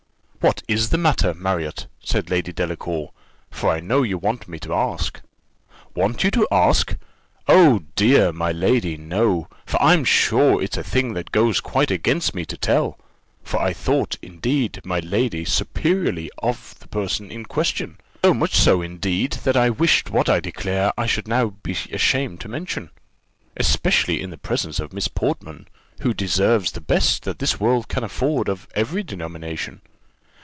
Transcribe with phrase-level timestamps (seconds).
[0.41, 3.11] "What is the matter, Marriott?" said Lady Delacour;
[3.51, 5.21] "for I know you want me to ask."
[5.93, 6.95] "Want you to ask!
[7.47, 9.47] Oh, dear, my lady, no!
[9.67, 12.97] for I'm sure, it's a thing that goes quite against me to tell;
[13.43, 18.81] for I thought, indeed, my lady, superiorly of the person in question; so much so,
[18.81, 22.89] indeed, that I wished what I declare I should now be ashamed to mention,
[23.57, 25.67] especially in the presence of Miss Portman,
[25.99, 29.81] who deserves the best that this world can afford of every denomination.